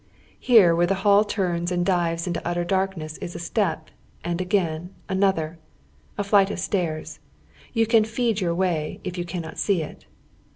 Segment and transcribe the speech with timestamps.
[0.39, 3.91] Here where the hall turns and dives into utter darkness is a step,
[4.23, 5.57] and anothei', anotlier.
[6.17, 7.19] A flight of stairs,
[7.73, 10.07] Yoh can feel your way, if you cannot see it.